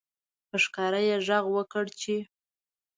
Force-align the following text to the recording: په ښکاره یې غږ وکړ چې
په 0.49 0.57
ښکاره 0.63 0.99
یې 1.07 1.15
غږ 1.27 1.45
وکړ 1.55 1.85
چې 2.01 2.15